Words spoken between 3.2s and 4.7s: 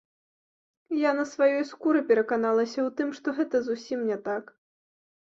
гэта зусім не так.